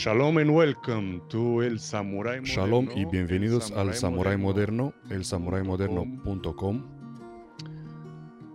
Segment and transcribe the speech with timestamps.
[0.00, 6.82] Shalom and welcome to El Samurai Shalom y bienvenidos El al Samurai Moderno, elsamuraimoderno.com.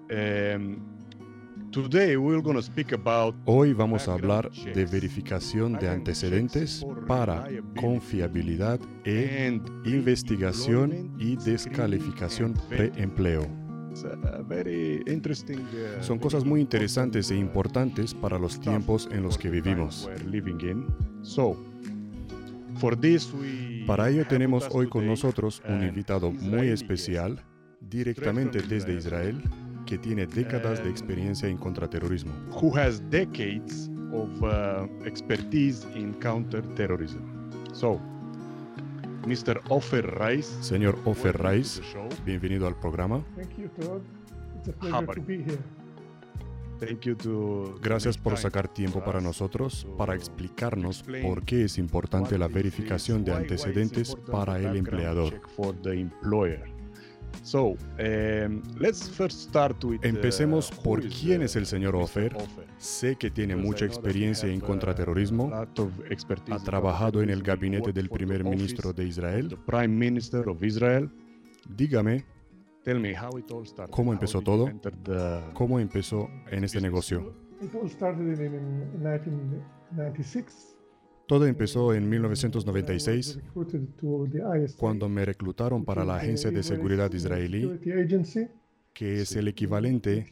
[0.09, 1.71] elsamuraimoderno.com.
[1.71, 7.47] Today we're going to speak about Hoy vamos a hablar de verificación de antecedentes para
[7.79, 13.64] confiabilidad e investigación y descalificación preempleo.
[13.95, 19.07] It's a very interesting, uh, Son cosas muy interesantes e uh, importantes para los tiempos
[19.09, 20.05] en los que vivimos.
[20.05, 20.85] we're living in.
[21.21, 21.55] So,
[22.75, 27.39] for this we Para ello tenemos hoy con nosotros un an invitado muy especial,
[27.79, 29.41] directamente desde Israel.
[29.85, 32.33] Que tiene décadas de Um, experiencia en contraterrorismo.
[32.51, 37.21] who has decades of uh, expertise in counterterrorism.
[37.71, 38.01] So,
[39.25, 39.59] Mr.
[39.69, 41.81] Ofer Rice, Señor to Rice,
[42.23, 43.25] bienvenido al programa.
[43.35, 44.01] Thank you, Todd.
[44.57, 45.21] It's a pleasure Habari.
[45.21, 45.59] to be here.
[46.79, 52.37] Thank you to Gracias por sacar tiempo para nosotros para explicarnos por qué es importante
[52.37, 55.41] la verificación de antecedentes para the el empleador.
[57.43, 62.03] So, um, let's first start with, uh, Empecemos por quién es el señor Mr.
[62.03, 62.35] Ofer.
[62.77, 68.09] Sé que tiene Because mucha experiencia en contraterrorismo, ha in trabajado en el gabinete del
[68.09, 69.49] primer ministro de Israel.
[69.49, 71.09] the Prime Minister of Israel.
[71.75, 72.25] Dígame
[72.83, 73.91] Tell me how it all started.
[73.91, 74.69] ¿Cómo How empezó todo?
[75.55, 77.33] cómo empezó en este negocio.
[77.59, 80.74] It all started in, in 1996.
[81.27, 86.17] Todo empezó en I was 1996 recruited to the ISA, cuando me reclutaron para la
[86.17, 87.79] Agencia de Seguridad israelí,
[88.93, 90.27] que es el equivalente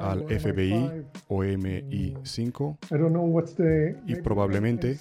[0.00, 1.04] al FBI MI5.
[1.28, 4.98] o MI5 I don't know what's the y probablemente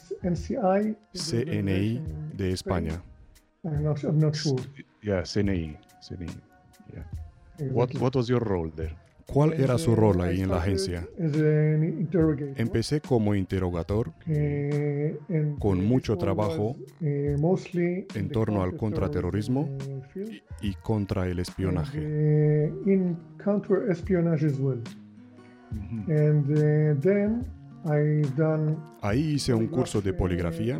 [1.13, 2.01] CNI
[2.35, 3.01] de España.
[5.01, 5.77] Yeah, CNI.
[6.01, 6.29] CNI.
[7.71, 8.95] What, what was your role there?
[9.31, 11.07] ¿Cuál era su rol ahí en la agencia?
[12.55, 14.13] Empecé como interrogator
[15.29, 17.35] and con mucho trabajo eh,
[18.15, 19.77] en torno al contraterrorismo
[20.61, 21.99] y contra el espionaje.
[22.01, 23.15] eh, eh,
[29.01, 30.79] Ahí hice un curso de poligrafía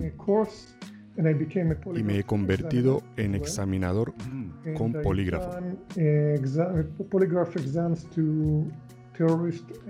[1.17, 4.13] eh, y me he convertido en examinador.
[4.65, 5.51] And con polígrafo.
[5.95, 6.39] eh,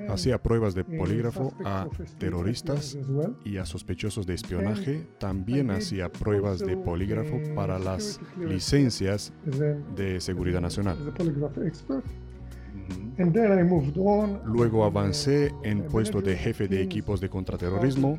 [0.09, 2.97] Hacía pruebas de eh, polígrafo a terroristas
[3.43, 5.05] y a sospechosos de espionaje.
[5.19, 9.33] También hacía pruebas de also, polígrafo eh, para las licencias
[9.95, 10.97] de seguridad nacional.
[14.45, 18.17] Luego avancé en puesto de jefe de equipos de contraterrorismo,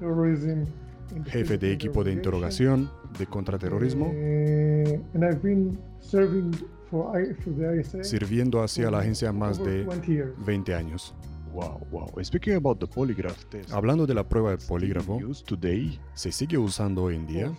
[1.26, 6.50] jefe de equipo de interrogación de contraterrorismo, Eh, and I've been serving
[6.90, 10.32] for, I, for the ISA sirviendo hacia la agencia más de 20 years.
[10.44, 11.14] 20 años.
[11.52, 12.06] Wow, wow.
[12.22, 15.98] Speaking about the polygraph test, Hablando de la prueba de polígrafo, today.
[16.14, 17.52] ¿se sigue usando hoy en día?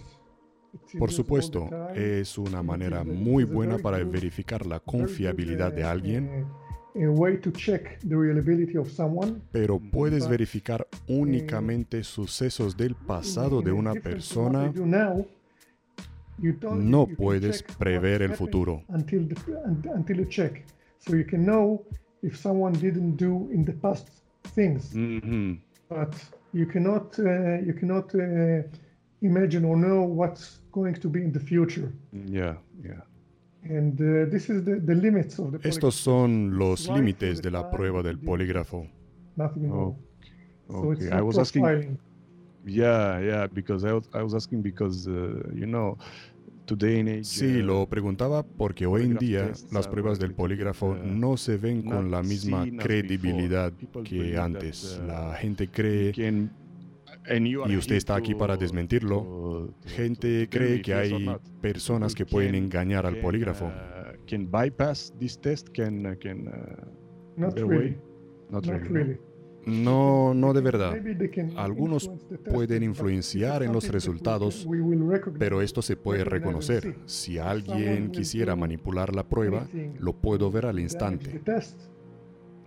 [0.73, 5.83] It's Por supuesto, es una manera muy buena very para good- verificar la confiabilidad de
[5.83, 6.45] alguien, eh,
[6.95, 9.41] a way to check the reliability of someone.
[9.51, 14.69] pero puedes but, verificar únicamente sucesos del pasado de una difference from what persona.
[14.69, 15.25] I do now,
[16.41, 18.83] you No can puedes prever el futuro.
[18.89, 19.35] Until, the,
[19.65, 20.63] un- until you check.
[20.99, 21.83] So you can know
[22.21, 24.07] if someone didn't do in the past
[24.55, 25.59] things, Mhm.
[25.89, 26.13] but
[26.53, 28.63] you cannot, uh, you cannot uh,
[29.21, 31.91] imagine or know what's going to be in the future.
[32.13, 33.01] Yeah, yeah.
[35.63, 38.87] Estos son los límites de the la prueba del polígrafo.
[39.37, 40.09] It's
[40.69, 41.97] Okay, I was asking.
[42.65, 45.97] Yeah, yeah, because I was, I was asking because uh, you know,
[46.65, 47.25] today in age.
[47.25, 51.57] Sí, uh, lo preguntaba porque hoy en día las pruebas del polígrafo uh, no se
[51.57, 55.01] ven con la misma credibilidad que antes.
[55.07, 56.11] La gente cree,
[57.67, 61.29] y usted está aquí para to- desmentirlo, gente cree que hay
[61.61, 63.71] personas que People pueden can- engañar al polígrafo.
[64.27, 65.69] can bypass this test?
[65.69, 66.45] Can can
[67.35, 67.75] Not get really.
[67.75, 67.97] away?
[68.49, 68.87] Not, Not really.
[68.89, 68.93] no?
[68.93, 69.17] really.
[69.65, 70.95] No, no de verdad.
[71.57, 74.65] Algunos influence the test, pueden but influenciar en los resultados,
[75.37, 76.95] Pero esto se puede reconocer.
[77.05, 79.67] Si If alguien quisiera manipular la prueba,
[79.99, 81.41] lo puedo ver al instante.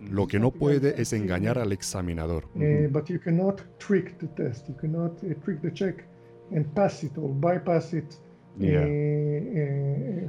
[0.09, 2.45] Lo que no puede es engañar al examinador.
[2.91, 4.67] but you cannot trick the test.
[4.69, 6.05] You cannot trick the check
[6.51, 8.19] and pass it or bypass it
[8.59, 8.85] Yeah.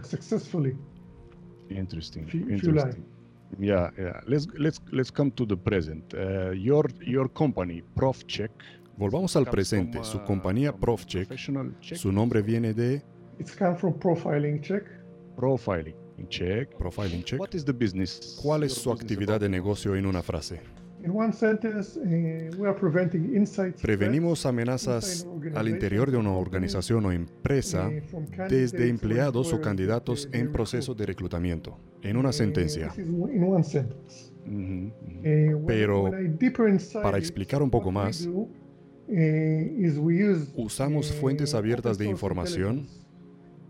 [0.03, 0.76] successfully.
[1.71, 2.26] Interesting.
[2.32, 3.05] Interesting.
[3.59, 4.21] Yeah, yeah.
[4.26, 6.12] Let's let's let's come to the present.
[6.15, 8.50] Uh, your your company, ProfCheck.
[8.99, 9.99] Volvamos al presente.
[9.99, 11.29] from, Su uh, compañía ProfCheck,
[11.81, 13.03] su nombre viene de
[13.38, 14.85] It's come from profiling check.
[15.37, 15.94] profiling
[16.28, 16.76] check.
[16.78, 17.40] Profiling Check.
[17.40, 18.38] What is the business?
[18.43, 20.61] ¿Cuál es su actividad de negocio en una frase?
[21.05, 21.99] In one sentence,
[22.56, 27.90] we are preventing inside Prevenimos amenazas al interior de una organización o empresa
[28.49, 31.78] desde empleados o candidatos en proceso de reclutamiento.
[32.00, 32.90] En una sentencia.
[32.96, 34.32] In one sentence.
[34.46, 34.50] Uh,
[35.20, 36.11] when- Pero,
[37.02, 38.26] para explicar un poco más,
[40.56, 42.87] usamos fuentes abiertas de información,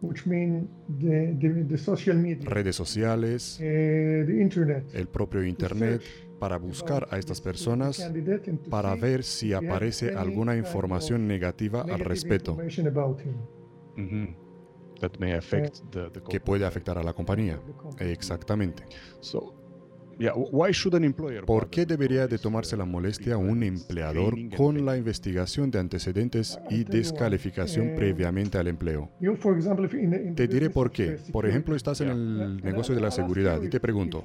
[0.08, 0.68] which mean
[0.98, 6.02] the, the, the social media, redes sociales, uh, the internet, el propio Internet,
[6.38, 8.10] para buscar a estas personas
[8.70, 12.56] para ver si aparece alguna información negativa al respecto.
[15.00, 16.40] That may affect the, the que company.
[16.40, 17.60] puede afectar a la compañía.
[17.98, 18.84] Exactamente.
[19.20, 19.52] So,
[21.46, 26.84] ¿Por qué debería de tomarse la molestia un empleador con la investigación de antecedentes y
[26.84, 29.10] descalificación Eh, previamente al empleo?
[30.34, 31.18] Te diré por qué.
[31.32, 34.24] Por ejemplo, estás en el and negocio de la seguridad y te pregunto,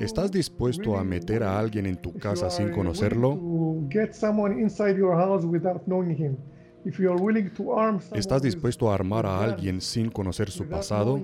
[0.00, 3.38] ¿estás dispuesto a meter a alguien en tu casa sin conocerlo?
[8.14, 11.18] ¿Estás dispuesto a armar a alguien sin conocer su pasado?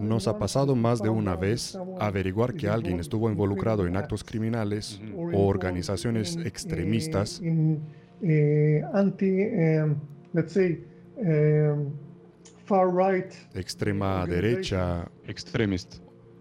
[0.00, 4.24] Nos ha pasado más de una vez averiguar que alguien estuvo in involucrado en actos
[4.24, 5.00] criminales
[5.32, 7.42] o organizaciones eh, extremistas.
[8.22, 8.82] eh,
[13.54, 15.96] extrema derecha, Extremist.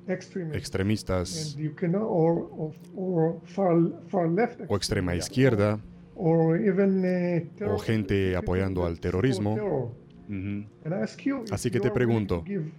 [0.07, 1.55] extremistas.
[1.55, 3.75] And you can or, or, or far,
[4.07, 5.79] far left o extrema izquierda.
[6.15, 9.55] Or even, eh, o gente people apoyando that al terrorismo.
[10.27, 10.67] Terror.
[10.85, 12.71] And I ask you if Así que you te pregunto, to give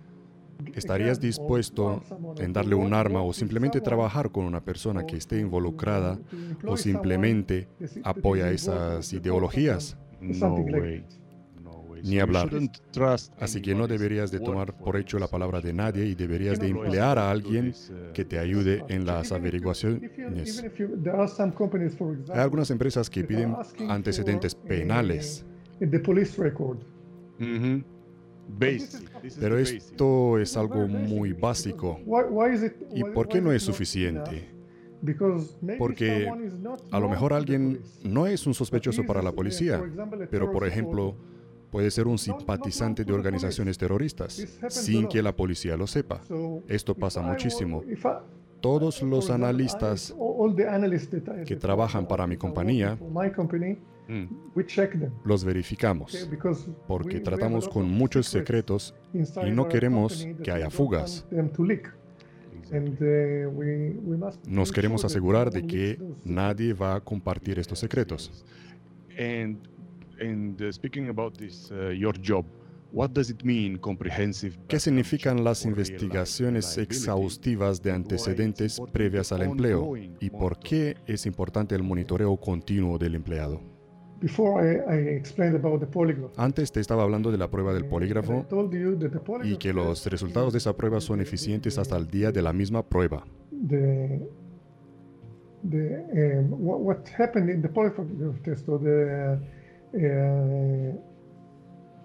[0.67, 2.01] a ¿Estarías dispuesto
[2.39, 5.41] en darle un work- arma o with simplemente trabajar con una persona or que esté
[5.41, 6.19] involucrada
[6.65, 7.67] o simplemente
[8.05, 9.97] apoya esas ideologías?
[10.21, 11.01] No Something like way.
[11.01, 11.61] that.
[11.61, 12.03] No way.
[12.05, 12.49] Ni hablar.
[12.49, 16.07] shouldn't trust Así que no deberías de word tomar por hecho la palabra de nadie
[16.07, 20.63] y deberías de emplear a alguien uh, que te ayude en las averiguaciones.
[22.33, 23.57] Hay algunas empresas que piden
[23.89, 25.45] antecedentes for, penales,
[27.39, 27.85] Mhm.
[28.59, 29.11] Basic.
[29.25, 31.99] Is pero esto es algo very basic muy básico.
[32.05, 34.31] why- why is it- ¿Y por qué no es suficiente?
[34.39, 34.55] enough?
[35.01, 38.57] Because maybe Porque someone is not A lo mejor alguien police, no es un but
[38.59, 41.15] sospechoso para la policía, for example, a pero por ejemplo
[41.71, 45.87] puede ser un simpatizante de organizaciones terroristas, This happens a sin que la policía lo
[45.87, 46.21] sepa.
[46.69, 47.83] Esto pasa muchísimo.
[48.61, 52.97] Todos los analistas all- all the analysts that I- que trabajan para mi compañía,
[54.07, 54.27] Mm.
[54.55, 58.95] we check them, los verificamos, because porque tratamos con muchos secrets secretos
[59.47, 61.25] y no queremos que we haya don't fugas.
[62.71, 68.45] uh, Nos queremos asegurar no de one que nadie va a compartir estos secretos.
[69.19, 69.57] Uh,
[70.71, 72.45] speaking about this, uh, your job,
[72.93, 74.57] what does it mean comprehensive?
[74.69, 79.97] ¿Qué significan las investigaciones exhaustivas de antecedentes previas al empleo?
[79.97, 83.74] ¿Y por qué es importante el monitoreo continuo del empleado?
[86.37, 89.17] Antes te estaba hablando de la prueba del and I polígrafo told you that the
[89.19, 92.43] y polygraph que los resultados de esa prueba son the- eficientes hasta el día de
[92.43, 93.25] la misma prueba.
[93.69, 94.21] the
[95.71, 98.07] the what, what happened in the polygraph
[98.43, 99.39] test or the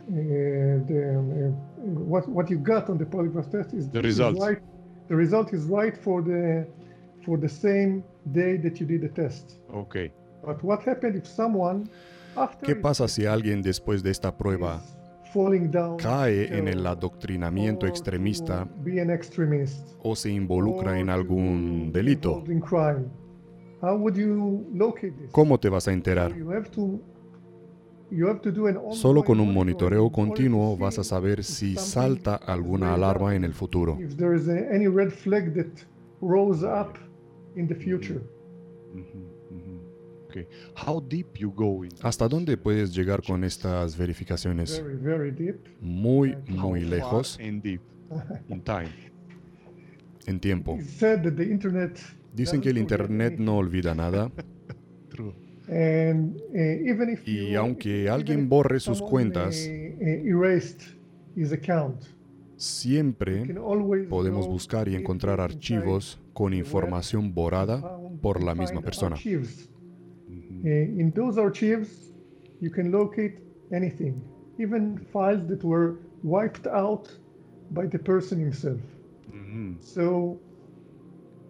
[0.07, 4.39] the what what you got on the polygraph test is The is results.
[4.39, 4.59] right.
[5.07, 6.67] The result is right for the
[7.25, 9.59] for the same day that you did the test.
[9.73, 10.11] Okay.
[10.45, 11.89] But what happened if someone
[12.35, 14.81] after ¿Qué pasa si alguien después de esta prueba
[15.97, 18.67] cae en el adoctrinamiento extremista
[20.01, 22.43] o se involucra en algún delito?
[25.31, 26.35] ¿Cómo te vas a enterar?
[28.91, 33.97] Solo con un monitoreo continuo vas a saber si salta alguna alarma en el futuro.
[34.17, 34.33] There
[40.29, 40.47] Okay.
[40.75, 41.91] How deep you go in?
[42.03, 44.79] ¿Hasta dónde puedes llegar con estas verificaciones?
[44.81, 45.55] Very, very deep.
[45.81, 47.81] Muy, muy lejos and deep
[48.47, 48.89] in time.
[50.27, 50.77] en tiempo.
[50.81, 51.97] Said that the internet
[52.35, 54.31] Dicen que el Internet no olvida nada
[55.09, 55.33] True.
[55.67, 60.81] And uh, even if y you- aunque alguien if borre sus cuentas, uh, erased
[61.35, 62.03] his account,
[62.55, 67.81] siempre can always podemos buscar y encontrar archivos con información borrada
[68.21, 69.15] por la misma persona.
[69.15, 69.69] archives.
[70.63, 72.11] Uh, in those archives,
[72.59, 73.39] you can locate
[73.71, 74.21] anything,
[74.57, 77.07] even files that were wiped out
[77.71, 78.79] by the person himself.
[79.31, 79.77] Mhm.
[79.79, 80.37] So,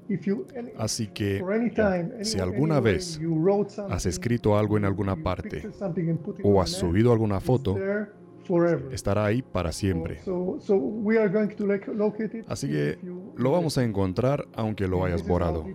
[0.10, 3.68] if you any, Así que for any time, any- si alguna anyway vez you wrote
[3.70, 7.12] has something, escrito algo en alguna parte something and put it o on has subido
[7.12, 8.12] alguna foto, there
[8.92, 10.20] estará ahí para siempre.
[12.48, 12.98] Así que
[13.36, 15.66] lo vamos a encontrar aunque lo hayas borrado.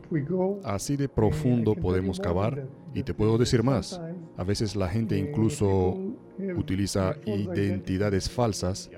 [0.64, 4.00] Así de profundo podemos cavar y te puedo decir más.
[4.36, 5.96] A veces la gente incluso
[6.56, 8.90] utiliza identidades falsas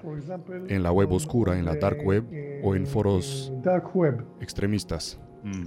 [0.68, 2.24] en la web oscura, en la dark web
[2.62, 3.52] o en foros
[4.40, 5.20] extremistas.
[5.44, 5.66] Mm.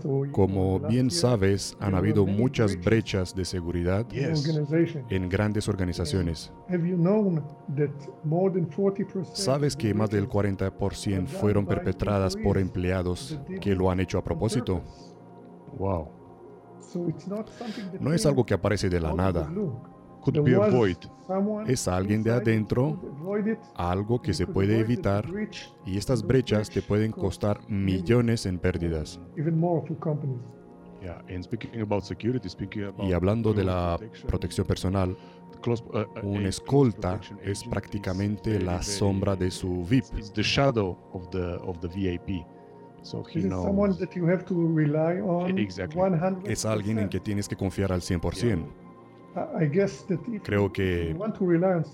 [0.04, 0.32] económico.
[0.32, 4.06] Como bien sabes, han habido muchas brechas de seguridad
[5.10, 6.52] en grandes organizaciones.
[9.34, 14.82] ¿Sabes que más del 40% fueron perpetradas por empleados que lo han hecho a propósito?
[15.78, 16.10] Wow.
[18.00, 19.50] No es algo que aparece de la nada.
[21.68, 23.00] Es alguien de adentro,
[23.76, 25.26] algo que se puede evitar
[25.86, 29.20] y estas brechas te pueden costar millones en pérdidas.
[33.00, 35.18] Y hablando de la protección personal,
[35.66, 40.36] uh, uh, un escolta es prácticamente la sombra de su VIP.
[46.46, 48.83] Es alguien en que tienes que confiar al 100%.
[50.44, 51.16] Creo que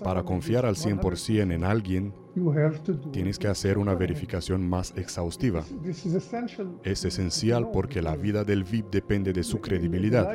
[0.04, 2.12] para confiar al 100% en alguien,
[3.12, 5.64] tienes que hacer una verificación más exhaustiva.
[6.82, 10.28] Es esencial porque la vida del VIP depende de su credibilidad.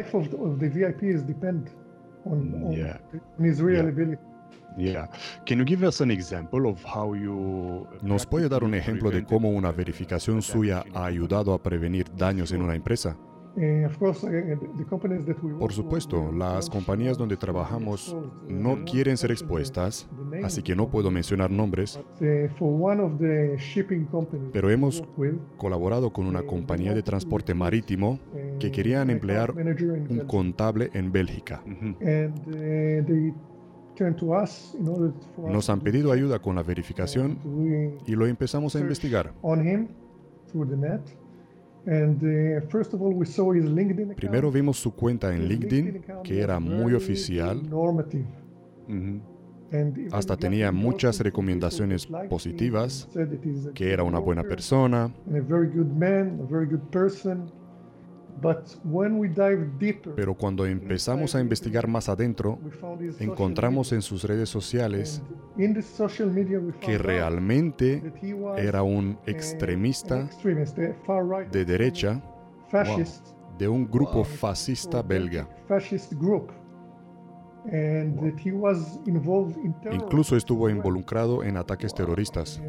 [8.02, 12.52] ¿Nos puede dar un ejemplo de cómo una verificación suya ha ayudado a prevenir daños
[12.52, 13.16] en una empresa?
[13.58, 13.88] Eh,
[15.60, 18.16] Por supuesto, las compañías donde trabajamos
[18.50, 20.10] no quieren ser expuestas,
[20.44, 22.00] así que no puedo mencionar nombres,
[24.52, 25.04] pero hemos
[25.58, 28.20] colaborado con una compañía de transporte marítimo
[28.60, 31.64] que querían emplear un contable en Bélgica.
[35.48, 37.40] Nos han pedido ayuda con la verificación
[38.06, 39.34] y lo empezamos a investigar.
[44.16, 47.62] Primero vimos su cuenta en LinkedIn, que era muy oficial.
[50.12, 53.10] Hasta tenía muchas recomendaciones positivas,
[53.74, 55.14] que era una buena persona.
[60.16, 62.60] Pero cuando empezamos a investigar más adentro,
[63.20, 65.22] encontramos en sus redes sociales
[66.82, 68.14] que realmente
[68.58, 70.30] era un extremista
[71.52, 72.22] de derecha.
[73.58, 75.48] de un grupo fascista belga.
[79.92, 82.62] Incluso estuvo involucrado en ataques terroristas.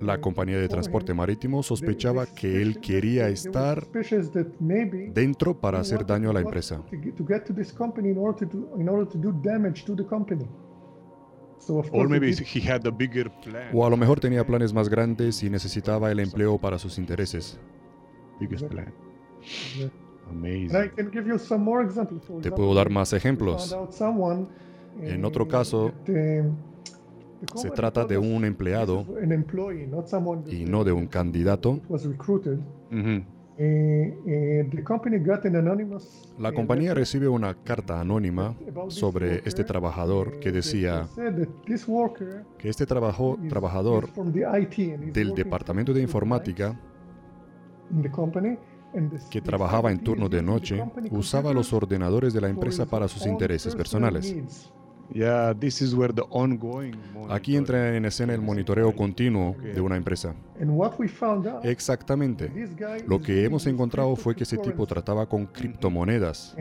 [0.00, 3.86] La compañía de transporte marítimo sospechaba que él quería estar
[5.12, 6.82] dentro para hacer daño a la empresa.
[13.72, 17.58] O a lo mejor tenía planes más grandes y necesitaba el empleo para sus intereses.
[22.42, 23.76] Te puedo dar más ejemplos.
[25.00, 25.92] En otro caso,
[27.54, 29.06] se trata de un empleado
[30.50, 31.80] y no de un candidato.
[36.38, 38.56] La compañía recibe una carta anónima
[38.88, 41.06] sobre este trabajador que decía
[42.58, 44.10] que este trabajador
[45.12, 46.80] del departamento de informática
[49.30, 53.74] que trabajaba en turno de noche usaba los ordenadores de la empresa para sus intereses
[53.76, 54.36] personales.
[57.28, 60.34] Aquí entra en escena el monitoreo continuo de una empresa.
[61.62, 62.50] Exactamente.
[63.06, 66.56] Lo que hemos encontrado fue que ese tipo trataba con criptomonedas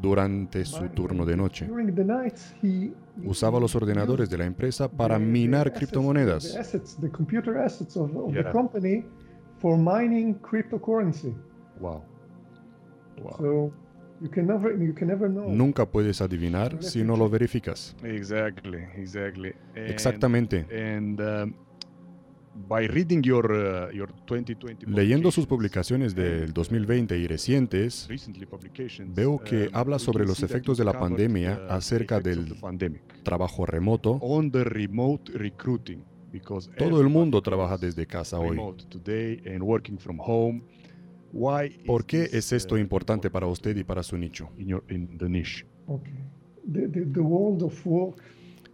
[0.00, 1.68] durante su turno de noche.
[3.24, 6.54] Usaba los ordenadores de la empresa para minar criptomonedas.
[9.58, 11.34] for mining cryptocurrency.
[11.80, 12.02] Wow.
[13.22, 13.72] wow.
[14.20, 15.48] You can never, you can never know.
[15.48, 17.94] Nunca puedes adivinar si no lo verificas.
[18.02, 19.52] Exactly, exactly.
[19.74, 20.66] And- Exactamente.
[20.70, 21.54] And um,
[22.68, 29.14] by reading your uh, your 2020 Leyendo sus publicaciones del 2020 y recientes, recently publications,
[29.14, 32.54] veo que um, habla we sobre los efectos de la pandemia the acerca del
[33.22, 34.12] trabajo remoto.
[34.22, 38.56] on the remote recruiting because Todo el mundo trabaja desde casa hoy.
[41.86, 44.48] ¿Por is qué this, es esto uh, importante para usted y para su nicho?
[44.58, 45.64] in your in the niche?
[45.88, 46.12] Okay.
[46.72, 48.20] The, the, the world of work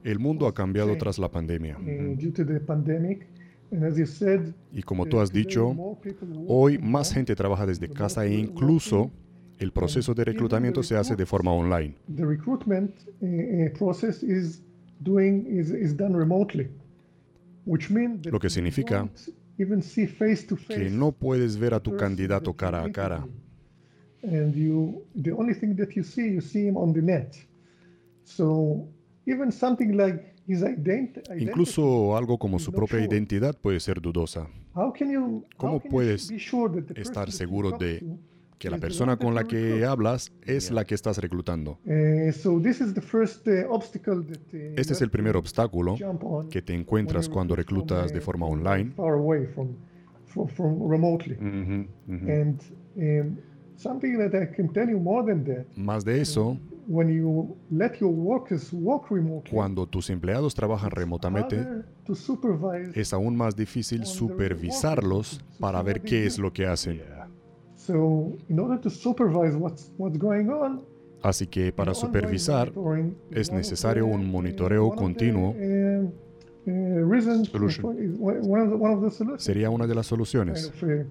[0.05, 1.79] El mundo ha cambiado tras la pandemia.
[2.19, 3.27] due to the pandemic,
[3.71, 6.91] and as you said, Y como tú has today dicho, more people work hoy from
[6.91, 7.15] más home.
[7.21, 9.11] gente trabaja desde casa e incluso
[9.59, 11.95] el proceso de reclutamiento se hace de forma online.
[12.17, 12.93] The recruitment
[13.79, 14.61] process is
[15.05, 16.69] doing is, is done remotely,
[17.65, 19.09] which means that Lo que significa
[19.59, 22.91] don't even see face to face Que no puedes ver a tu candidato cara a
[22.93, 23.17] cara.
[23.17, 23.43] interview.
[24.25, 27.35] And you, the only thing that you see, you see him on the net.
[28.25, 28.89] So
[29.27, 31.45] even something like his ident- identity.
[31.45, 34.49] Incluso algo como su propia identidad puede ser dudosa.
[34.75, 36.31] How can you, ¿Cómo puedes
[36.97, 38.03] estar seguro de
[38.63, 41.81] Que la persona con la que hablas es la que estás reclutando.
[41.85, 42.33] Uh, uh,
[44.31, 45.97] that uh, you Este es el primer obstáculo
[46.49, 48.93] que te encuentras cuando reclutas de uh, forma online.
[52.95, 53.37] um,
[55.77, 56.57] Más de eso,
[59.11, 61.67] remotely, cuando tus empleados trabajan remotamente,
[62.95, 67.01] es aún más difícil supervisarlos para ver qué es lo que hacen.
[71.23, 72.73] Así que para supervisar
[73.31, 75.51] es necesario un monitoreo continuo.
[75.51, 76.13] uh,
[76.67, 78.19] uh, Solution.
[79.39, 80.69] sería una de las soluciones.
[80.69, 81.07] of, thing.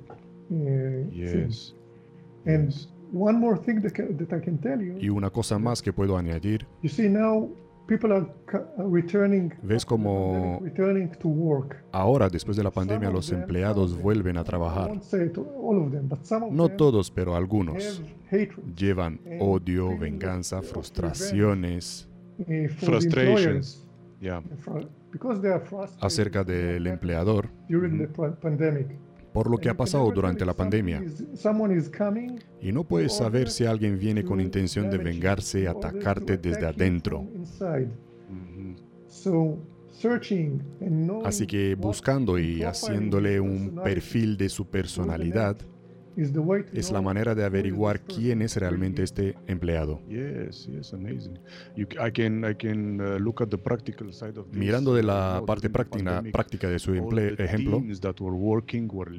[1.11, 1.75] Yes.
[2.45, 2.89] And yes.
[3.13, 5.93] one more thing that, ca- that I can tell you, Y una cosa más que
[5.93, 6.67] puedo añadir,
[9.63, 11.83] ves como returning to work.
[11.91, 14.89] ahora después de la pandemia los empleados vuelven a I trabajar.
[14.89, 18.01] won't say to all of them, but some of No them todos, pero have algunos.
[18.31, 22.07] hatred Llevan and odio, venganza, frustraciones
[22.39, 23.87] uh, for the Frustrations.
[24.19, 24.37] Yeah.
[24.37, 28.87] employers, fru- because they are frustrated acerca del empleador during the pa- pandemic.
[29.33, 31.03] Por lo que ha pasado durante la pandemia.
[32.61, 37.27] Y no puedes saber si alguien viene con intención de vengarse atacarte desde adentro.
[41.25, 45.57] Así que buscando y haciéndole his un personality perfil de su personalidad
[46.15, 50.01] is the way to es la manera de averiguar quién es realmente este empleado.
[50.07, 51.39] Yes, yes, amazing.
[51.75, 54.57] You, c- I can, I can look at the practical side of this.
[54.57, 57.81] Mirando de uh, la parte práctica, práctica de su ejemplo,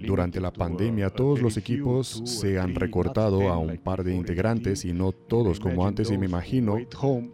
[0.04, 4.14] durante la uh, pandemia todos los equipos se han recortado 10 a un par de
[4.14, 4.88] integrantes 15.
[4.88, 6.76] y no todos como antes y me imagino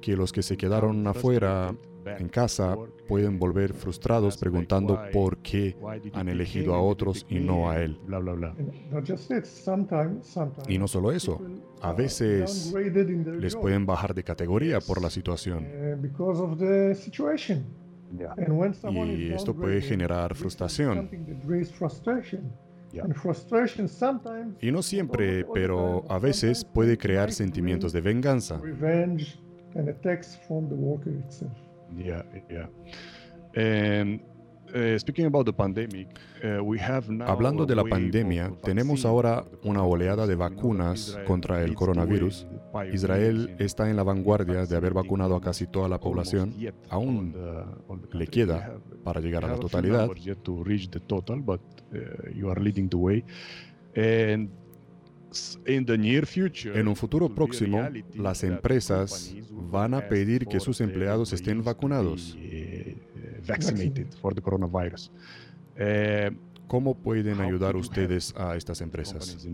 [0.01, 1.75] que los que se quedaron afuera
[2.19, 5.77] en casa pueden volver frustrados preguntando why- por qué
[6.13, 7.99] han elegido him, a otros y no a él.
[10.69, 11.41] Y no solo eso,
[11.81, 12.73] a veces
[13.39, 15.67] les pueden bajar de categoría por la situación.
[16.01, 17.65] because of the situation.
[18.17, 18.33] Yeah.
[18.39, 21.11] And when someone Y esto puede generar frustración.
[24.61, 28.59] Y no siempre, pero a veces sometimes puede it crear sentimientos de venganza.
[28.59, 29.39] revenge
[29.75, 31.53] and attacks from the worker itself.
[31.97, 32.69] Yeah, yeah.
[33.55, 34.21] And
[34.75, 36.09] uh, speaking about the pandemic,
[36.45, 41.63] uh, we have now Hablando de la pandemia, tenemos ahora una oleada de vacunas contra
[41.63, 42.47] el coronavirus.
[42.93, 46.55] Israel está en la vanguardia de haber vacunado a casi toda la población.
[46.91, 47.35] Aún
[48.13, 50.09] le queda para llegar a la totalidad.
[56.75, 60.79] En un futuro próximo, las empresas companies will van a ask pedir que for sus
[60.79, 62.35] their empleados estén employees to vacunados.
[62.35, 62.97] be,
[63.47, 65.11] vaccinated for the coronavirus.
[65.77, 66.35] Uh,
[66.67, 69.47] ¿Cómo pueden How ayudar ustedes a estas empresas?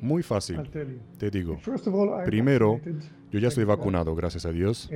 [0.00, 0.62] Muy fácil,
[1.18, 1.58] te digo.
[1.58, 2.80] First of all, I'm Primero.
[3.36, 4.88] Yo ya estoy vacunado, gracias a Dios.
[4.90, 4.94] Uh,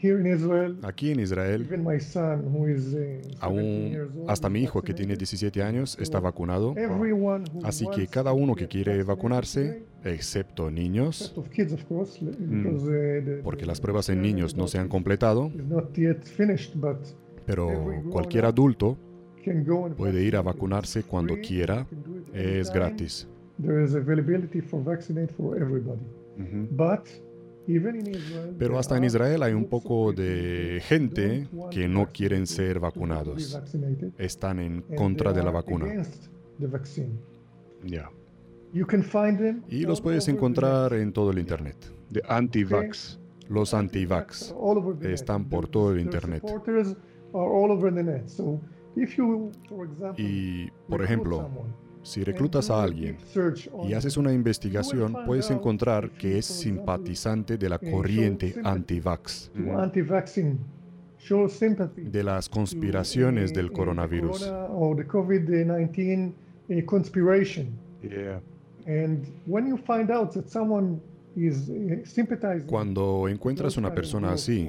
[0.00, 4.82] Israel, Aquí en Israel, even my son, who is uh, 17 aún hasta mi hijo
[4.82, 5.58] que tiene vaccinated.
[5.58, 6.76] 17 años está vacunado.
[7.64, 11.42] Así que cada uno que quiere vacunarse, excepto niños, uh,
[13.42, 15.50] porque las pruebas en niños no se han completado,
[17.46, 18.96] pero cualquier adulto
[19.96, 21.84] puede ir a vacunarse cuando quiera,
[22.32, 23.26] es gratis.
[23.60, 23.94] There is
[27.78, 32.06] Pero there hasta en are Israel hay un poco people de gente que to no
[32.12, 33.52] quieren ser vacunados.
[33.54, 35.84] vaccinated, Están en contra they de la are vacuna.
[35.86, 36.26] against
[36.58, 37.18] the vaccine.
[37.84, 38.10] Yeah.
[39.68, 41.76] Y los puedes encontrar en todo el Internet.
[42.12, 43.18] The anti-vax.
[43.48, 44.54] Los anti-vax
[45.02, 46.44] están por todo el Internet.
[50.16, 51.48] Y, por ejemplo,
[52.02, 53.18] si reclutas a alguien
[53.86, 59.50] y haces una investigación, puedes encontrar que es simpatizante de la corriente anti-vax,
[61.96, 64.40] de las conspiraciones del coronavirus.
[64.40, 66.32] corona or the COVID-19
[66.86, 67.68] conspiration.
[68.02, 68.40] Yeah.
[68.86, 71.00] And when you find out that someone
[71.36, 71.70] is
[72.04, 74.68] sympathizing Cuando encuentras una persona así,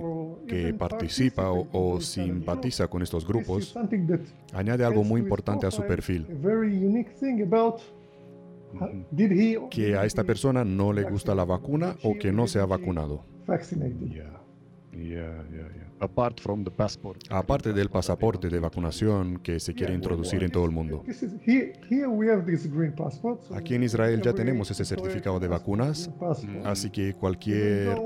[0.51, 3.73] que participa o, o simpatiza con estos grupos,
[4.53, 6.27] añade algo muy importante a su perfil,
[9.69, 13.23] que a esta persona no le gusta la vacuna o que no se ha vacunado.
[17.29, 21.03] Aparte del pasaporte de vacunación que se quiere introducir en todo el mundo.
[23.55, 26.09] Aquí en Israel ya tenemos ese certificado de vacunas,
[26.65, 27.97] así que cualquier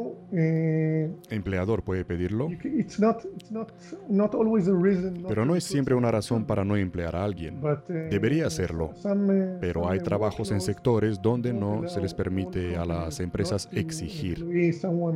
[1.29, 3.71] empleador puede pedirlo, you ca- it's not, it's not,
[4.09, 6.17] not always a reason not pero to no es siempre una someone.
[6.17, 7.59] razón para no emplear a alguien.
[7.61, 11.79] But, eh, Debería hacerlo, some, eh, Pero some, hay eh, trabajos en sectores donde no
[11.79, 14.45] allow se les permite a las companies empresas exigir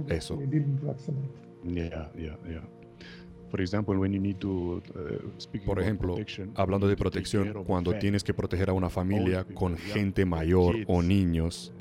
[0.09, 0.39] eso.
[1.63, 2.61] Yeah, yeah, yeah.
[4.93, 7.99] Uh, Por about ejemplo, protection, hablando you de protección, cuando family.
[8.01, 11.73] tienes que proteger a una familia people, con gente mayor o niños,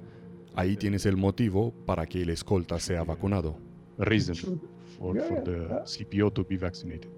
[0.59, 3.57] ahí tienes el motivo para que el escolta sea vacunado.
[3.99, 4.35] reason
[4.99, 5.69] for, for the.
[5.85, 7.11] CPO to be vaccinated.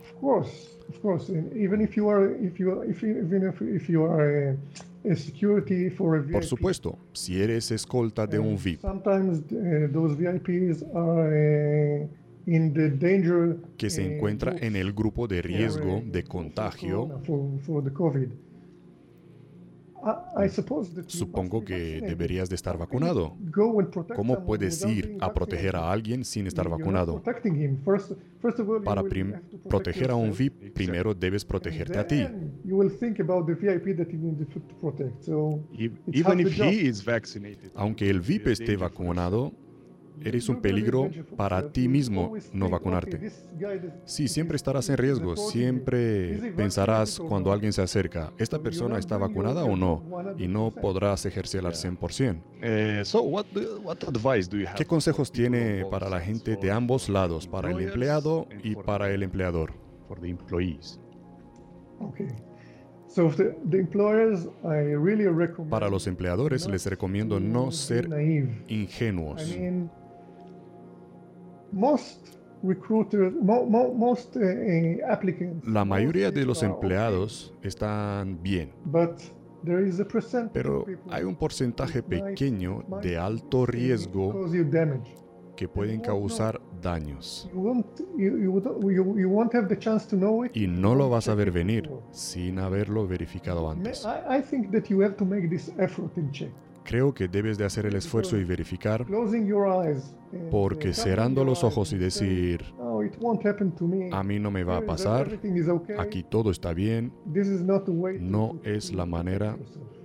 [0.00, 1.28] Of course, of course.
[1.28, 4.56] And even if you are, if you, if even if, if you are a,
[5.10, 9.88] a security for a VIP, Por supuesto, si eres escolta de un VIP Sometimes uh,
[9.92, 12.08] those VIPs are uh,
[12.46, 16.30] in the danger que se uh, encuentra en el grupo de riesgo uh, de for
[16.30, 17.20] contagio,
[21.06, 23.36] supongo que deberías de estar vacunado.
[24.14, 25.92] ¿Cómo puedes ir a proteger a vaccinated?
[25.92, 27.22] alguien sin estar vacunado?
[28.84, 29.02] Para
[29.68, 30.32] proteger a un.
[30.32, 32.16] VIP, primero debes protegerte a ti.
[32.16, 35.22] Then you will think about the VIP that you need to to protect.
[35.22, 36.68] So It's Even half if the job.
[36.72, 37.70] he is vaccinated.
[37.74, 39.52] Aunque el VIP esté vacunado,
[40.22, 43.30] eres un peligro para ti You mismo no vacunarte.
[44.04, 47.54] Sí, siempre estarás en riesgo, siempre pensarás vaccinated or cuando not?
[47.54, 50.02] alguien se acerca, ¿esta So persona está vacunada o no?
[50.38, 50.80] Y no 100%.
[50.80, 52.42] podrás ejercer al 100%.
[52.62, 56.56] Uh, so what do- what advice do you have ¿Qué consejos tiene para la gente
[56.56, 59.72] for de ambos lados, para el empleado y para the- el empleador?
[60.08, 61.00] for the employees?
[62.00, 62.28] Okay.
[63.08, 65.70] So the, the employers, I really recommend.
[65.70, 68.62] Para los empleadores not les recomiendo to no be ser naive.
[68.68, 69.42] ingenuos.
[71.76, 75.68] Most recruiters, mo, mo, most uh, uh, applicants.
[75.68, 79.20] La mayoría de los empleados están bien, but
[79.62, 84.48] there is a percentage pero hay un porcentaje pequeño de alto riesgo
[85.54, 87.46] que pueden causar daños.
[87.52, 87.86] You won't,
[88.16, 90.56] you, you, don't- you, you won't have the chance to know it.
[90.56, 94.06] Y no lo vas a ver venir sin haberlo verificado antes.
[96.86, 100.14] Creo que debes de hacer el esfuerzo y verificar Closing your eyes.
[100.32, 104.08] and, porque uh, cerrando los ojos y decir, "No, it won't happen to me.
[104.12, 105.96] a mí no me va a pasar, everything is okay.
[105.98, 109.56] aquí todo está bien, This is not the way to- no es la protect manera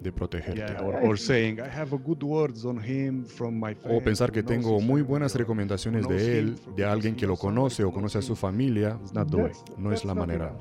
[0.02, 0.56] de protegerte.
[0.60, 3.76] Yeah, or, I or think- saying I have a good words on him from my
[3.90, 7.28] O pensar que tengo muy family buenas or recomendaciones de him él, de alguien que
[7.28, 8.98] lo conoce o conoce a su familia.
[9.78, 10.56] No es la manera.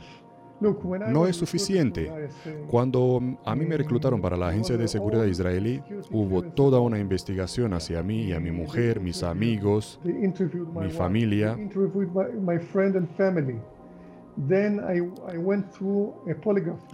[1.09, 2.03] No es suficiente.
[2.03, 6.81] ISA, Cuando a mí me eh, reclutaron para la Agencia de Seguridad Israelí, hubo toda
[6.81, 11.57] una investigación hacia mí y a mi mujer, mis amigos, mi familia.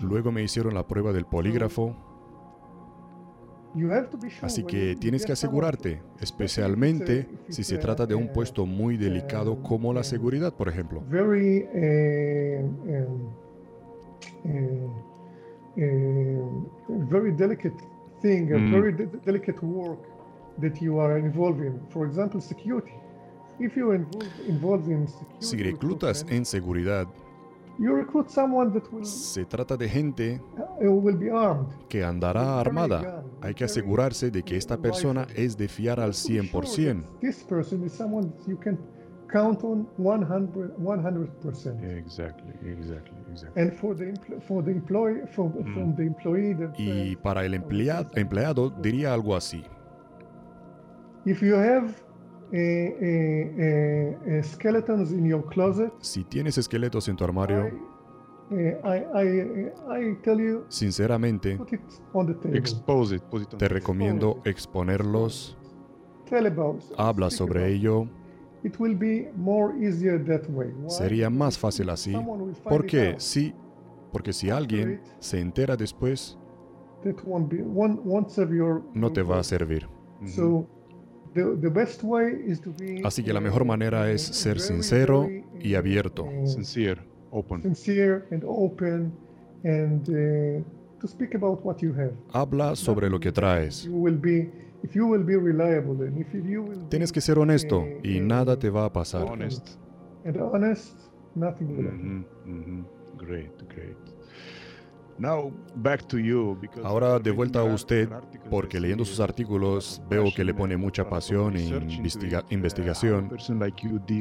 [0.02, 1.94] Luego me hicieron la prueba del polígrafo,
[4.42, 8.96] así que tienes que asegurarte, especialmente if si se trata de un a- puesto muy
[8.96, 11.02] delicado um, como la um, seguridad, por ejemplo.
[14.44, 14.88] Very uh,
[15.78, 17.74] uh, very delicate
[18.22, 18.70] thing, a Mm.
[18.72, 19.98] very de- delicate work
[20.60, 21.80] that you are involved in.
[21.90, 22.92] For example, security.
[23.58, 27.06] If you're involved, involved in security, Si reclutas en seguridad,
[27.78, 30.40] you recruit someone that will, se trata de gente
[30.80, 31.68] will be armed.
[31.88, 33.22] que andará armada.
[33.42, 37.04] Hay que asegurarse de que esta persona es de fiar al To be sure 100%.
[39.32, 41.80] Count on 100 100%.
[41.82, 43.62] Yeah, exactly, exactly, exactly.
[43.62, 44.14] And for the
[44.46, 49.34] for the employee for, from the employee that Y para el emplea- empleado diría algo
[49.36, 49.64] así.
[51.24, 51.92] if you have
[52.52, 57.66] a, a, a, a skeletons in your closet, Si tienes esqueletos en tu armario,
[58.52, 61.80] eh, I, I, I tell you, Sinceramente, put it
[62.12, 62.56] on the table.
[62.56, 65.56] Expose it, put it on te the- recomiendo exponerlos,
[66.30, 66.80] Tell about.
[66.96, 67.72] habla sobre about.
[67.74, 68.08] ello.
[68.66, 70.68] It will be more easier that way.
[70.82, 70.90] Why?
[70.90, 72.12] Sería más fácil así.
[72.64, 73.14] ¿Por qué?
[73.18, 73.54] Sí,
[74.12, 76.36] porque si alguien se entera después,
[77.04, 78.82] That won't be won't, won't serve your.
[78.92, 79.86] no te va a servir.
[80.26, 80.66] So,
[81.34, 83.02] the, the best way is to be.
[83.04, 85.28] Así que la mejor manera es ser sincero
[85.60, 86.24] y abierto.
[86.24, 87.62] uh, Sincere, open.
[87.62, 89.12] sincere and open,
[89.62, 90.64] and uh,
[91.00, 92.12] to speak about what you have.
[92.32, 93.86] Habla sobre lo que traes.
[94.92, 97.20] You will be, if you will be reliable, and if you will be, Tienes que
[97.20, 99.22] ser honesto eh, y nada te va a pasar.
[99.28, 99.76] Honest.
[100.24, 100.98] and honest,
[101.34, 102.26] nothing will happen.
[102.44, 102.86] Mhm, mhm.
[103.18, 103.96] Great, great.
[105.18, 108.06] Now back to you because Ahora de vuelta a usted,
[108.50, 113.30] porque leyendo sus articles veo que le pone mucha pasión e investiga- investigación.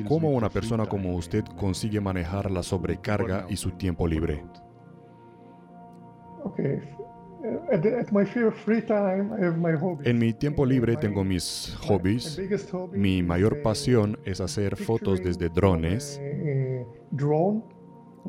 [0.08, 4.42] ¿Cómo una persona como usted consigue manejar la sobrecarga y su tiempo libre?
[6.46, 6.80] Okay.
[10.04, 12.40] En mi tiempo libre tengo mis my- hobbies.
[12.94, 16.20] Mi is, mayor uh, pasión es hacer fotos desde drones.
[16.20, 17.64] a- a drone.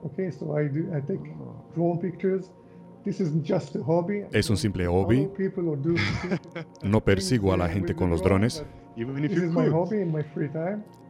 [0.03, 1.21] Okay, so I do I take
[1.75, 2.51] drone pictures.
[3.05, 4.19] This is just a hobby.
[4.19, 5.29] I Es un simple hobby.
[6.83, 8.65] No persigo a la gente with con los drone, drones,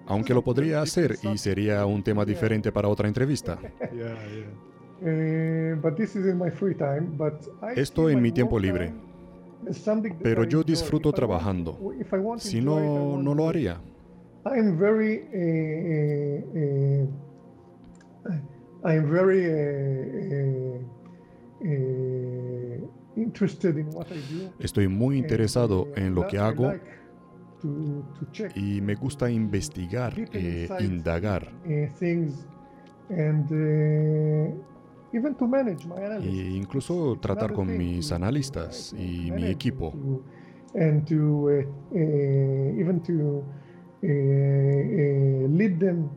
[0.07, 3.59] aunque lo podría hacer y sería un tema diferente para otra entrevista.
[7.77, 8.93] Esto en mi tiempo libre.
[10.23, 11.79] Pero yo disfruto trabajando.
[12.39, 13.81] Si no, no lo haría.
[14.47, 15.25] I am very,
[18.85, 19.45] I am very
[23.17, 24.53] interested in what I do.
[24.61, 26.73] Estoy muy interesado uh, en lo que hago
[28.55, 31.51] y me gusta investigar, eh, indagar
[35.21, 36.33] things and even to manage my analysis.
[36.33, 39.91] e incluso tratar con mis analistas y mi equipo.
[39.93, 40.25] to-
[40.75, 41.49] and to
[42.79, 43.43] even to
[45.49, 46.09] lead them.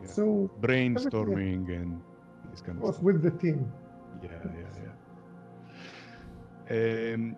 [0.00, 0.08] Yeah.
[0.10, 2.00] So Brainstorming and
[2.50, 3.66] this kind of with the team.
[4.22, 4.70] Yeah, yeah,
[6.70, 7.14] yeah.
[7.14, 7.36] Um,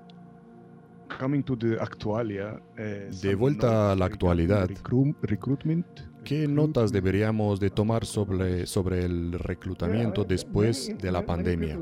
[1.19, 2.61] coming to the actualia.
[2.79, 4.69] uh, some vuelta a la actualidad.
[4.71, 6.10] recru- recruitment.
[6.25, 11.79] ¿Qué notas deberíamos de tomar sobre, sobre el reclutamiento después de la pandemia?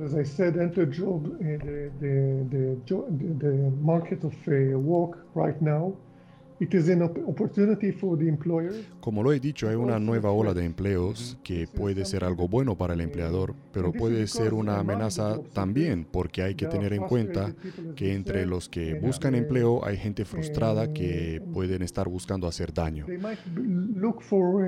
[9.01, 12.77] Como lo he dicho, hay una nueva ola de empleos que puede ser algo bueno
[12.77, 17.55] para el empleador, pero puede ser una amenaza también porque hay que tener en cuenta
[17.94, 23.07] que entre los que buscan empleo hay gente frustrada que pueden estar buscando hacer daño.
[23.07, 23.62] They might b-
[24.01, 24.64] look for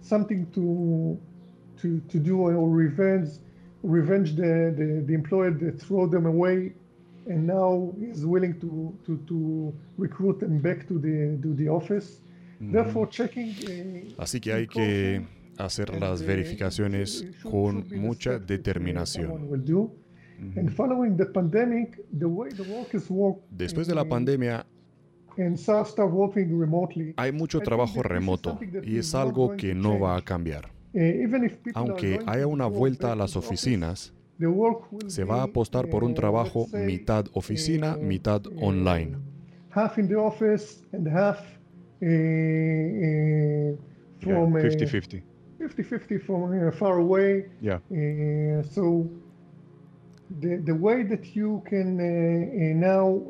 [0.00, 1.18] something to,
[1.80, 3.40] to, to do or revenge,
[3.82, 6.72] revenge the, the, the employer that throw them away
[7.28, 12.20] and now is willing to, to, to recruit them back to the, to the office.
[12.60, 13.50] Therefore, checking.
[14.18, 15.24] uh, Así que hay que
[15.58, 19.48] hacer las verificaciones con mucha determinación.
[19.48, 19.64] Worked
[23.50, 24.66] Después de la pandemia
[27.16, 30.72] hay mucho trabajo remoto y es algo que no va a cambiar.
[30.94, 34.12] uh, are Aunque haya una vuelta a las oficinas,
[35.08, 39.16] se va a apostar por un uh, trabajo mitad oficina, uh, mitad uh, online.
[39.70, 41.38] Half in the office and half
[42.00, 43.76] uh, uh,
[44.20, 45.22] from uh, 50-50.
[45.58, 47.46] 50-50 from far away.
[47.60, 47.80] Yeah.
[48.70, 49.08] So
[50.40, 51.96] the, the way that you can
[52.78, 53.20] now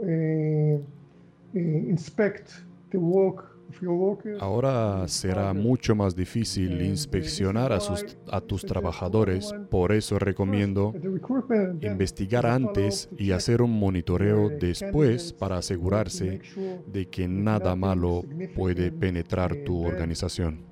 [1.54, 3.57] inspect the work of your workers
[4.40, 10.94] Ahora será mucho más difícil inspeccionar a, sus, a tus trabajadores, por eso recomiendo
[11.80, 16.40] investigar antes y hacer un monitoreo después para asegurarse
[16.86, 20.64] de que nada malo puede penetrar tu organización.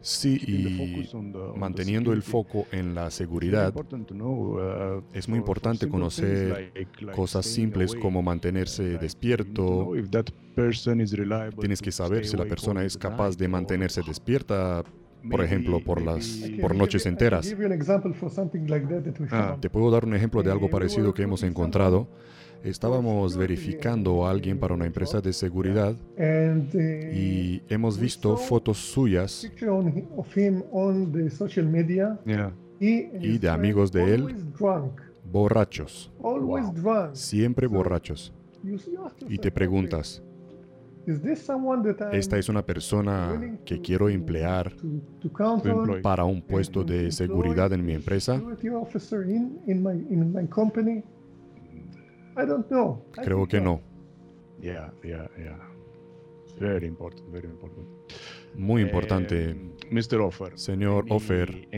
[0.00, 5.28] Sí, y focus on the- on the manteniendo el foco en la seguridad, uh, es
[5.28, 6.72] muy importante conocer
[7.14, 9.94] cosas simples como mantenerse despierto.
[11.60, 14.82] Tienes que saber si la persona es capaz de mantenerse despierta,
[15.30, 16.26] por ejemplo, por las
[16.60, 17.46] por noches enteras.
[19.30, 19.56] Ah.
[19.60, 22.08] Te puedo dar un ejemplo de algo parecido que hemos encontrado.
[22.64, 26.72] Estábamos verificando a alguien para una empresa de seguridad And
[27.12, 29.44] y hemos we visto fotos suyas
[32.80, 34.20] Y de amigos de él.
[34.22, 36.74] always drunk, borrachos, always Wow.
[36.74, 37.14] drunk.
[37.14, 38.32] siempre borrachos.
[38.62, 40.22] you- you ask Y te preguntas,
[42.12, 44.72] Esta es una persona que quiero emplear
[46.00, 48.40] para un puesto de seguridad en mi empresa.
[53.12, 53.80] Creo que no.
[58.54, 59.56] Muy importante.
[60.54, 61.68] Señor Offer,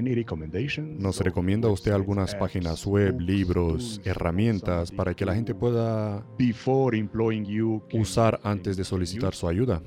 [0.98, 6.26] ¿nos recomienda usted algunas páginas web, libros, herramientas para que la gente pueda
[7.92, 9.82] usar antes de solicitar su ayuda?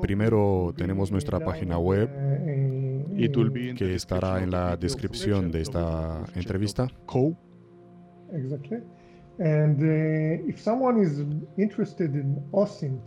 [0.00, 2.08] Primero tenemos nuestra página web
[3.76, 6.88] que estará en la descripción de esta entrevista.
[8.32, 8.82] Exactly.
[9.38, 11.24] And uh, if someone is
[11.56, 13.00] interested in OSINT,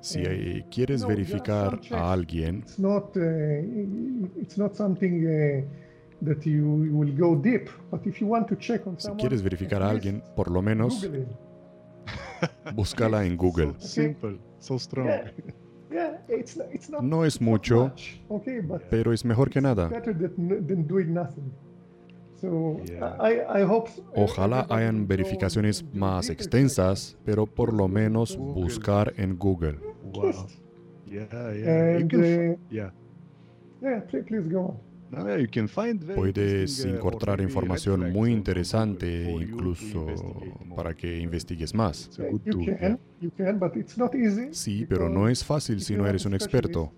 [0.00, 5.22] si uh, quieres verificar a alguien, it's not, it's not something
[6.22, 9.82] that you will go deep, but if you want to check on si quieres verificar
[9.82, 11.08] a alguien, por lo menos
[12.74, 13.74] búscala en Google.
[13.78, 15.08] Simple, so strong.
[15.90, 16.18] Yeah.
[16.28, 19.88] Yeah, it's, it's not, no es mucho, much, okay, but pero es mejor que nada.
[19.88, 21.52] Better than, than doing nothing.
[24.14, 29.78] Ojalá hayan verificaciones más extensas, pero por lo menos buscar en Google.
[36.14, 40.06] Puedes encontrar información muy interesante incluso
[40.76, 42.10] para que investigues más.
[44.52, 46.92] Sí, pero no es fácil si no eres un experto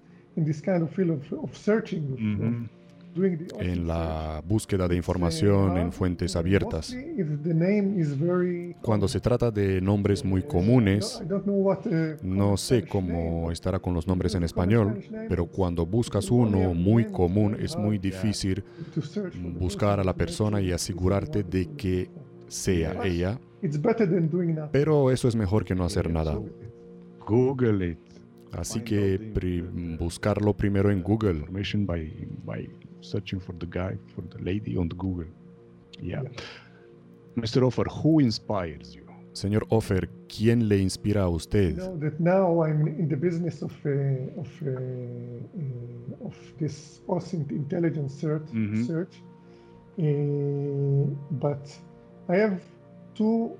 [3.14, 6.96] en la búsqueda de información en fuentes abiertas.
[8.82, 11.22] Cuando se trata de nombres muy comunes,
[12.22, 17.56] no sé cómo estará con los nombres en español, pero cuando buscas uno muy común
[17.60, 18.64] es muy difícil
[19.58, 22.10] buscar a la persona y asegurarte de que
[22.48, 23.38] sea ella.
[24.72, 26.38] Pero eso es mejor que no hacer nada.
[27.26, 27.96] Google
[28.52, 29.18] Así que
[29.98, 31.44] buscarlo primero en Google
[33.02, 35.26] searching for the guy, for the lady on the Google.
[36.00, 36.22] Yeah.
[37.36, 37.62] Mr.
[37.62, 39.02] Offer, who inspires you?
[39.32, 41.70] Señor Offer, ¿quién le inspira a usted?
[41.70, 47.00] You know that now I'm in the business of uh, of uh, uh, of this
[47.08, 48.52] OSINT intelligence search.
[48.52, 48.86] Mm -hmm.
[48.86, 49.22] search.
[49.98, 51.64] Uh, but
[52.28, 52.60] I have
[53.14, 53.56] two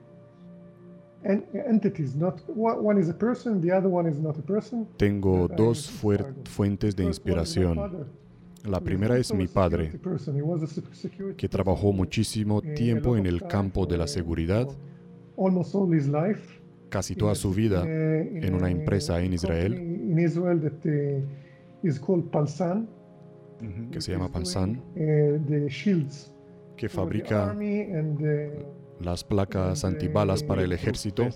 [4.96, 5.90] Tengo dos
[6.44, 7.78] fuentes de inspiración.
[8.64, 9.92] La primera es mi padre,
[11.36, 14.68] que trabajó muchísimo tiempo en el campo de la seguridad,
[16.90, 19.72] casi toda su vida en una empresa en Israel.
[23.90, 24.80] que se llama Palsan,
[26.76, 27.54] que fabrica
[29.04, 31.28] las placas antibalas para el ejército,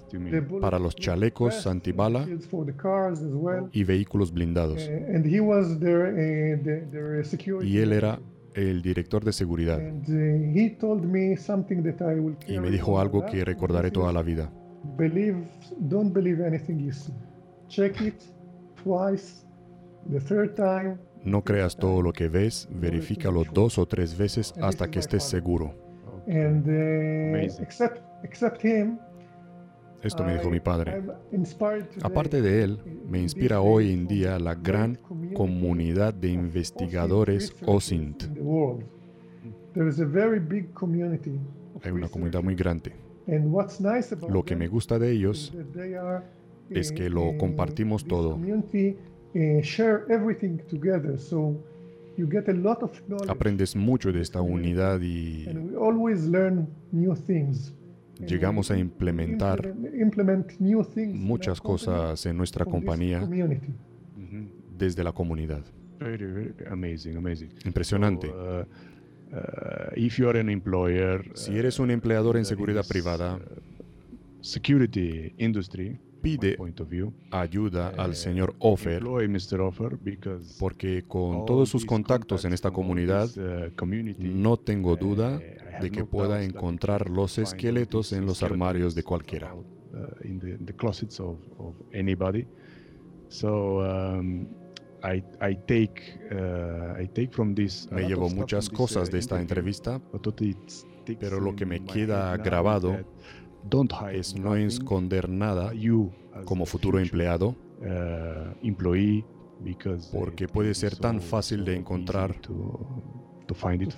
[0.61, 2.27] para los chalecos antibala
[3.73, 4.89] y vehículos blindados.
[7.63, 8.21] Y él era
[8.55, 9.81] el director de seguridad.
[12.49, 14.51] Y me dijo algo que recordaré toda la vida.
[21.25, 25.86] No creas todo lo que ves, verifícalo dos o tres veces hasta que estés seguro.
[26.27, 28.99] And uh, except, except him,
[30.03, 31.03] esto me dijo mi padre.
[32.03, 34.99] Aparte de él, me inspira hoy en día la gran
[35.35, 38.25] comunidad de investigadores OSINT.
[41.83, 42.93] Hay una comunidad muy grande.
[44.29, 45.53] Lo que me gusta de ellos
[46.71, 48.39] es que lo compartimos todo.
[53.29, 55.47] Aprendes mucho de esta unidad y
[58.25, 59.75] llegamos a implementar
[61.15, 63.21] muchas cosas en nuestra compañía.
[64.79, 65.65] desde la comunidad.
[67.65, 68.29] Impresionante.
[68.29, 68.65] Uh,
[69.35, 69.95] uh,
[71.35, 73.39] si eres un empleador en seguridad privada,
[74.41, 76.57] security industry, pide
[77.31, 79.03] ayuda al señor Offer
[80.59, 83.29] porque con todos sus contactos en esta comunidad
[84.19, 85.39] no tengo duda
[85.81, 89.55] de que pueda encontrar los esqueletos en los armarios de cualquiera.
[97.93, 100.01] Me llevo muchas cosas de esta entrevista,
[101.21, 102.97] pero lo que me queda grabado
[104.13, 105.73] es no esconder nada
[106.45, 108.55] como futuro empleado, uh,
[110.13, 112.35] porque puede ser tan fácil de encontrar,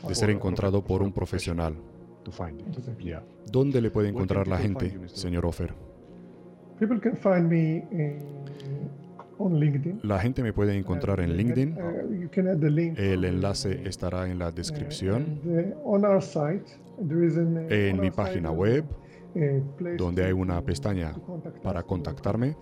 [0.09, 1.75] de ser encontrado por un profesional.
[2.25, 2.67] to find it.
[2.77, 3.05] Exactly.
[3.05, 3.23] Yeah.
[3.51, 5.73] ¿Dónde le puede Where can encontrar la gente, señor Offer?
[6.79, 7.85] People can find me
[9.39, 10.01] on LinkedIn.
[10.03, 11.73] La gente me puede encontrar en Uh, LinkedIn.
[11.73, 12.99] uh, you can add the link.
[12.99, 15.41] El enlace estará en la descripción.
[15.45, 16.05] En on
[18.01, 18.85] mi página web,
[19.97, 21.15] donde hay una pestaña
[21.63, 22.57] para contactarme.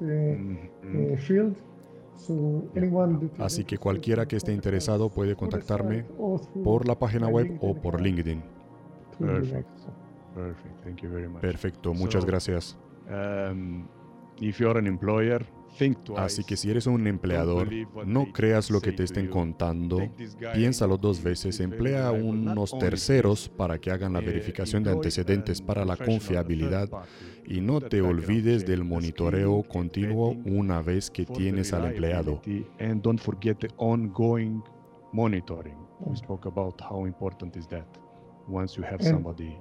[3.15, 6.05] that is Así que cualquiera que esté interesado puede contactarme
[6.65, 8.01] por la página web o por.
[8.01, 8.43] LinkedIn.
[11.41, 12.79] Perfecto, muchas gracias.
[16.17, 17.69] Así que si eres un empleador,
[18.07, 19.99] no creas lo que te estén contando.
[20.55, 25.85] Piénsalo dos veces, emplea a unos terceros para que hagan la verificación de antecedentes para
[25.85, 26.89] la confiabilidad
[27.47, 32.41] y no te olvides del monitoreo continuo una vez que tienes al empleado.
[38.49, 39.57] Once you have somebody.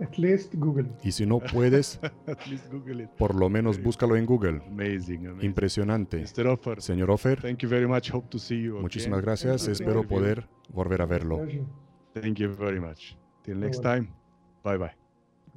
[0.00, 1.04] At least Google it.
[1.04, 3.10] Y si no puedes, At least Google it.
[3.16, 4.60] por lo menos búscalo en Google.
[4.66, 5.44] Amazing, amazing.
[5.46, 6.18] Impresionante.
[6.22, 6.46] Mr.
[6.48, 8.10] Offer, Señor Offer, thank you very much.
[8.10, 8.78] Hope to see you.
[8.80, 9.24] muchísimas again.
[9.26, 9.64] gracias.
[9.64, 9.72] Thank you.
[9.72, 10.18] Espero Thank you.
[10.18, 11.46] poder volver a verlo.
[12.14, 13.16] Thank you very much.
[13.42, 14.08] Till next time.
[14.62, 14.96] Bye bye.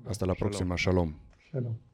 [0.05, 0.37] Hasta la Shalom.
[0.37, 0.77] próxima.
[0.77, 1.15] Shalom.
[1.51, 1.86] Shalom.